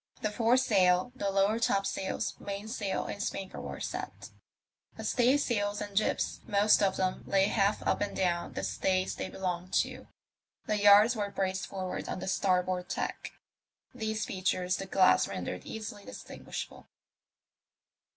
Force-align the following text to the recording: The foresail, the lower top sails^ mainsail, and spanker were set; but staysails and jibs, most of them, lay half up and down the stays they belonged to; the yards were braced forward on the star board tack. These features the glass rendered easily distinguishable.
The 0.23 0.31
foresail, 0.31 1.11
the 1.15 1.29
lower 1.29 1.59
top 1.59 1.83
sails^ 1.85 2.33
mainsail, 2.39 3.05
and 3.05 3.21
spanker 3.21 3.61
were 3.61 3.79
set; 3.79 4.31
but 4.97 5.05
staysails 5.05 5.79
and 5.79 5.95
jibs, 5.95 6.39
most 6.47 6.81
of 6.81 6.97
them, 6.97 7.23
lay 7.27 7.45
half 7.45 7.85
up 7.85 8.01
and 8.01 8.15
down 8.17 8.53
the 8.53 8.63
stays 8.63 9.13
they 9.13 9.29
belonged 9.29 9.73
to; 9.85 10.07
the 10.65 10.79
yards 10.81 11.15
were 11.15 11.29
braced 11.29 11.67
forward 11.67 12.09
on 12.09 12.17
the 12.17 12.27
star 12.27 12.63
board 12.63 12.89
tack. 12.89 13.33
These 13.93 14.25
features 14.25 14.77
the 14.77 14.87
glass 14.87 15.27
rendered 15.27 15.65
easily 15.67 16.03
distinguishable. 16.03 16.87